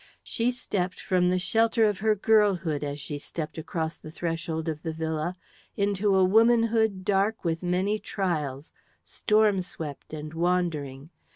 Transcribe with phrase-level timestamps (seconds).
[0.23, 4.81] She stepped from the shelter of her girlhood, as she stepped across the threshold of
[4.81, 5.35] the villa,
[5.77, 11.11] into a womanhood dark with many trials, storm swept and wandering.